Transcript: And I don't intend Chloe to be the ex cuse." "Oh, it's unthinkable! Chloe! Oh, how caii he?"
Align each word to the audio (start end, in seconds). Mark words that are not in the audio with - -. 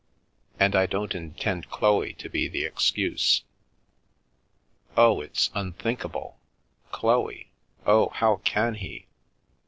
And 0.59 0.75
I 0.75 0.87
don't 0.87 1.13
intend 1.13 1.69
Chloe 1.69 2.13
to 2.13 2.27
be 2.27 2.47
the 2.47 2.65
ex 2.65 2.89
cuse." 2.89 3.43
"Oh, 4.97 5.21
it's 5.21 5.51
unthinkable! 5.53 6.39
Chloe! 6.91 7.51
Oh, 7.85 8.09
how 8.09 8.41
caii 8.43 8.77
he?" 8.77 9.05